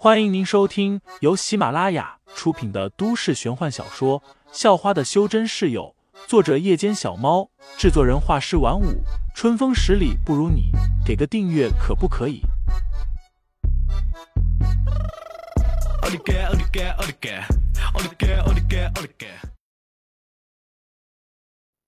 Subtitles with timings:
[0.00, 4.20] 欢迎您收听由喜马拉雅出品的都市玄幻小说
[4.52, 5.96] 《校花的修真室友》，
[6.28, 9.02] 作者：夜间小猫，制作人：画师晚舞，
[9.34, 10.70] 春风十里不如你，
[11.04, 12.42] 给个订阅可不可以？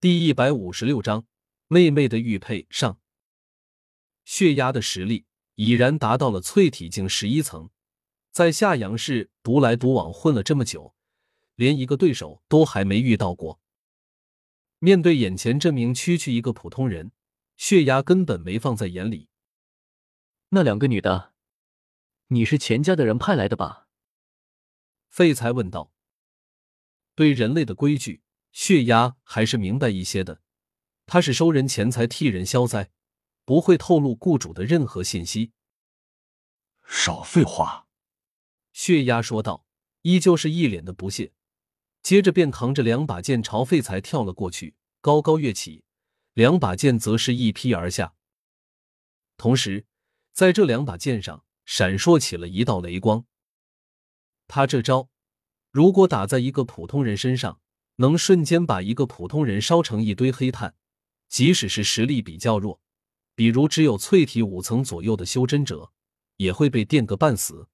[0.01, 1.25] 第一百五十六章，
[1.69, 2.99] 妹妹的玉佩上，
[4.25, 7.71] 血压的实力已然达到了淬体境十一层。
[8.31, 10.95] 在夏阳市独来独往混了这么久，
[11.57, 13.61] 连一个对手都还没遇到过。
[14.79, 17.13] 面对眼前这名区区一个普通人，
[17.57, 19.29] 血压根本没放在眼里。
[20.51, 21.35] 那两个女的，
[22.29, 23.89] 你是钱家的人派来的吧？
[25.09, 25.93] 废材问道。
[27.15, 30.41] 对人类的规矩，血压还是明白一些的。
[31.05, 32.91] 他是收人钱财替人消灾，
[33.45, 35.53] 不会透露雇主的任何信息。
[36.87, 37.89] 少废话。
[38.83, 39.67] 血压说道，
[40.01, 41.33] 依旧是一脸的不屑，
[42.03, 45.85] 接着便扛着两把剑朝废材跳了过去，高高跃起，
[46.33, 48.15] 两把剑则是一劈而下。
[49.37, 49.85] 同时，
[50.33, 53.27] 在这两把剑上闪烁起了一道雷光。
[54.49, 55.11] 他这招，
[55.71, 57.61] 如果打在一个普通人身上，
[57.97, 60.71] 能瞬间把一个普通人烧成一堆黑炭；
[61.29, 62.81] 即使是实力比较弱，
[63.35, 65.93] 比如只有淬体五层左右的修真者，
[66.39, 67.69] 也会被电个半死。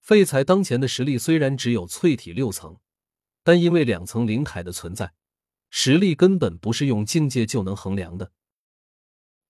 [0.00, 2.78] 废材当前的实力虽然只有淬体六层，
[3.42, 5.12] 但因为两层灵铠的存在，
[5.70, 8.32] 实力根本不是用境界就能衡量的。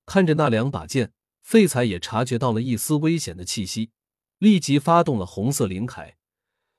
[0.05, 3.93] 看着那两把剑，废材也察觉到了一丝危险的气息，
[4.39, 6.15] 立即发动了红色灵铠。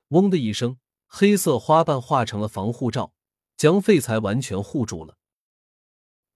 [0.08, 3.14] 嗡的一声，黑色花瓣化成了防护罩，
[3.56, 5.16] 将废材完全护住了。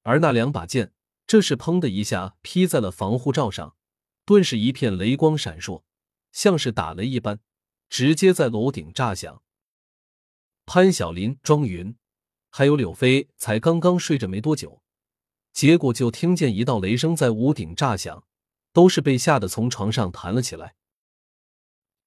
[0.03, 0.93] 而那两把剑，
[1.27, 3.77] 这是砰的一下劈在了防护罩上，
[4.25, 5.83] 顿时一片雷光闪烁。
[6.35, 7.41] 像是打雷一般，
[7.89, 9.43] 直接在楼顶炸响。
[10.67, 11.97] 潘晓林、庄云
[12.51, 14.83] 还有柳飞才刚刚睡着没多久，
[15.53, 18.27] 结果就听见一道雷声在屋顶炸响，
[18.73, 20.75] 都是被吓得从床上弹了起来。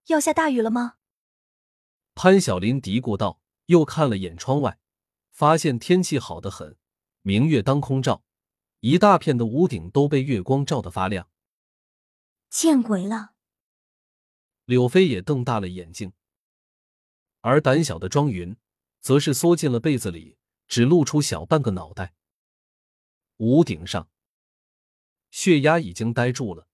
[0.08, 0.96] 要下大雨了吗？
[2.14, 4.78] 潘晓林嘀咕道，又看了眼窗外，
[5.32, 6.78] 发现天气好的很，
[7.22, 8.24] 明月当空照，
[8.82, 11.30] 一大片的屋顶都被月光照得发亮。
[12.50, 13.37] 见鬼了！
[14.68, 16.12] 柳飞也瞪大了眼睛，
[17.40, 18.58] 而胆小的庄云
[19.00, 22.14] 则是缩进了被子里，只露出小半个脑袋。
[23.38, 24.10] 屋顶上，
[25.32, 26.68] 血压已经呆住了，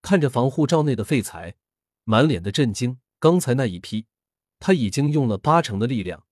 [0.00, 1.56] 看着防护罩内的废材，
[2.04, 2.98] 满脸的震惊。
[3.18, 4.06] 刚才那一劈，
[4.58, 6.24] 他已经用了八成的力量，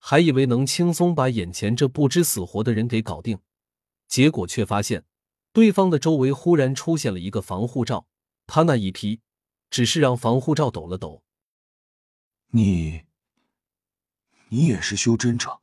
[0.00, 3.38] 还以为能轻松把眼前这不知死活的人给搞定，
[4.08, 5.04] 结果却发现
[5.52, 8.08] 对方的周围忽然出现了一个防护罩，
[8.48, 9.20] 他那一劈。
[9.70, 11.22] 只是让防护罩抖了抖。
[12.48, 13.04] 你，
[14.48, 15.60] 你也是修真者？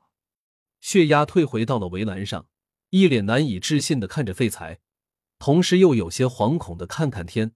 [0.82, 2.48] 血压退回到了围栏上，
[2.92, 4.80] 一脸难以置信的看着废材，
[5.40, 7.54] 同时又有些惶恐的看看天。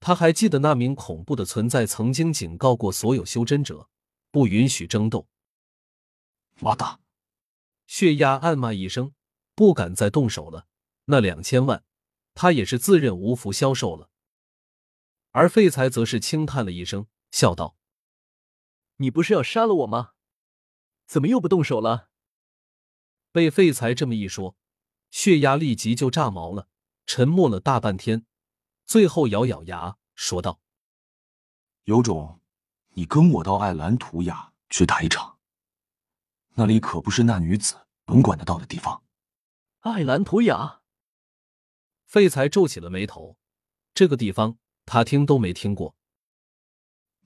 [0.00, 3.88] 他还记得那名恐怖的存在曾经警告过所有修真者，
[4.30, 5.26] 不允许争斗。
[6.60, 7.00] 妈的！
[7.86, 9.14] 血压暗骂一声，
[9.54, 10.66] 不敢再动手了。
[11.06, 11.82] 那两千万，
[12.34, 14.10] 他也是自认无福消受了。
[15.34, 17.76] 而废材则是轻叹了一声，笑道
[18.98, 20.12] ：“你不是要杀了我吗？
[21.06, 22.08] 怎么又不动手了？”
[23.32, 24.56] 被废材这么一说，
[25.10, 26.68] 血压立即就炸毛了，
[27.04, 28.24] 沉默了大半天，
[28.86, 30.60] 最后咬咬牙说道
[31.82, 32.40] ：“有种，
[32.90, 35.40] 你跟我到艾兰图雅去打一场。
[36.50, 39.02] 那里可不是那女子能管得到的地方。”
[39.82, 40.82] 艾兰图雅，
[42.06, 43.36] 废材皱起了眉头，
[43.92, 44.58] 这个地方。
[44.86, 45.96] 他听都没听过，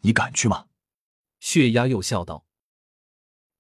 [0.00, 0.69] 你敢去吗？
[1.41, 2.46] 血压又笑道。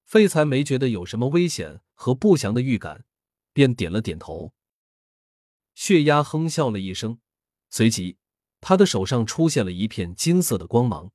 [0.04, 3.04] 废材没觉得有什么危险和不祥的预感，
[3.52, 4.54] 便点了点头。
[5.74, 7.20] 血压哼笑了一声，
[7.68, 8.16] 随即
[8.60, 11.12] 他的手上出现了一片金色的光芒。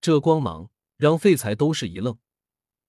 [0.00, 2.18] 这光芒让废材都是一愣，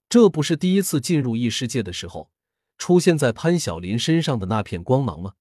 [0.08, 2.30] 这不是第一次进入异世界的时候
[2.78, 5.34] 出现在潘晓林身上的那片光芒吗？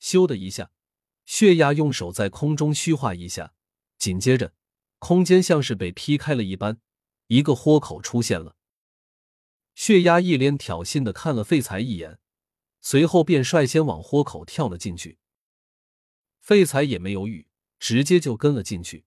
[0.00, 0.70] 咻的一下。
[1.28, 3.52] 血压用手在空中虚化一下，
[3.98, 4.54] 紧接着，
[4.98, 6.80] 空间像是被劈开了一般，
[7.26, 8.56] 一个豁口出现了。
[9.74, 12.18] 血压一脸挑衅的看了废材一眼，
[12.80, 15.18] 随后便率先往豁口跳了进去。
[16.40, 17.46] 废材也没犹豫，
[17.78, 19.04] 直接就跟了进去。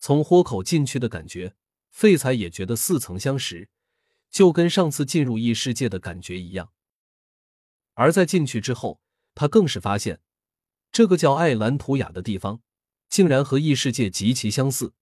[0.00, 1.54] 从豁口进去的感觉，
[1.90, 3.70] 废材也觉得似曾相识，
[4.32, 6.72] 就跟上次进入异世界的感觉一样。
[7.94, 9.00] 而在进去之后，
[9.36, 10.20] 他更是发现。
[10.98, 12.60] 这个叫艾兰图雅的地方，
[13.08, 14.94] 竟然和异世界极其相似。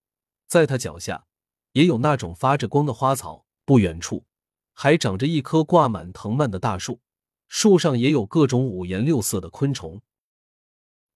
[0.45, 1.25] 在他脚下，
[1.71, 4.27] 也有那种发着光的花草，不远处
[4.73, 7.01] 还长着一棵挂满藤蔓的大树，
[7.47, 9.99] 树上也有各种五颜六色的昆虫。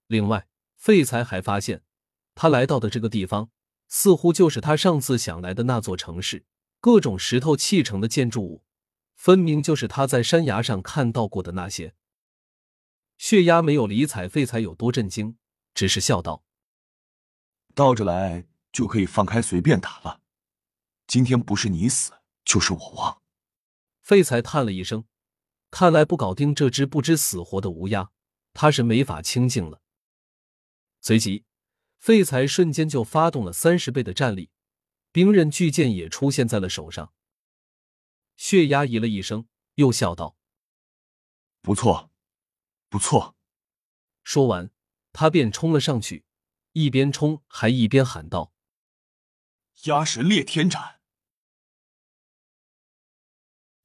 [0.07, 1.83] 另外，废材还发现，
[2.33, 3.51] 他来到的这个地方，
[3.87, 6.47] 似乎就是他上次想来的那座城市。
[6.79, 8.63] 各种石头砌成的建筑物，
[9.13, 11.93] 分明就是他在山崖上看到过的那些。
[13.21, 15.37] 血压没有理睬废材有多震惊，
[15.75, 16.43] 只是笑道
[17.75, 20.21] ：“倒着来就可以放开随便打了。
[21.05, 22.13] 今天不是你死，
[22.43, 23.21] 就是我亡。”
[24.01, 25.05] 废材叹了一声，
[25.69, 28.09] 看来不搞定这只不知死活的乌鸦，
[28.53, 29.83] 他是没法清静了。
[30.99, 31.45] 随即，
[31.99, 34.49] 废材瞬间就发动了三十倍的战力。
[35.11, 37.13] 冰刃巨剑也出现在了手上。
[38.35, 40.35] 血压咦了一声，又笑道
[41.61, 42.10] ：“不错，
[42.91, 43.35] 不错。”
[44.23, 44.69] 说完，
[45.13, 46.25] 他便冲了上去，
[46.73, 48.53] 一边冲还一边喊道
[49.89, 50.99] ：“压神裂天斩！”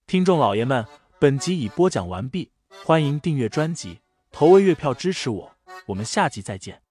[0.07, 0.87] 听众老爷们，
[1.19, 2.53] 本集已播讲完毕，
[2.85, 5.57] 欢迎订阅专辑，投喂月票支持我，
[5.87, 6.86] 我们下集再见。